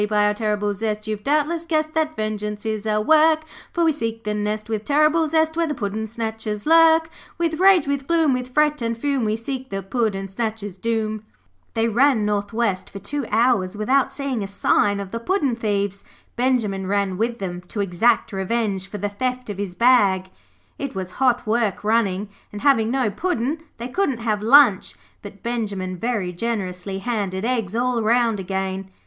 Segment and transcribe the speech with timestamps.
[0.09, 4.23] 'By our terrible zest you've doubtless guessed That vengeance is our work; For we seek
[4.23, 7.07] the nest with terrible zest Where the puddin' snatchers lurk.
[7.37, 11.23] With rage, with gloom, With fret and fume, We seek the puddin' snatchers' doom.'
[11.75, 16.03] They ran north west for two hours without seeing a sign of the puddin' thieves.
[16.35, 20.31] Benjimen ran with them to exact revenge for the theft of his bag.
[20.79, 25.95] It was hot work running, and having no Puddin' they couldn't have lunch, but Benjimen
[25.95, 28.89] very generously handed eggs all round again.